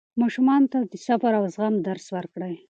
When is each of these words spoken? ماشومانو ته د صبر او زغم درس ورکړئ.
ماشومانو 0.21 0.69
ته 0.73 0.79
د 0.91 0.93
صبر 1.05 1.31
او 1.39 1.45
زغم 1.55 1.75
درس 1.87 2.05
ورکړئ. 2.15 2.55